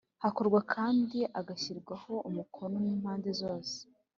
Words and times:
Hakorwa 0.23 0.59
kandi 0.73 1.19
agashyirwaho 1.39 2.13
umukono 2.29 2.75
n’ 2.83 2.87
impande 2.95 3.29
zose 3.41 3.75